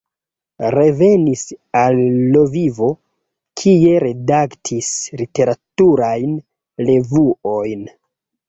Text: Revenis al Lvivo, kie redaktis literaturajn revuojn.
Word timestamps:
Revenis 0.75 1.41
al 1.81 2.01
Lvivo, 2.37 2.89
kie 3.63 3.93
redaktis 4.05 4.91
literaturajn 5.23 6.37
revuojn. 6.89 7.89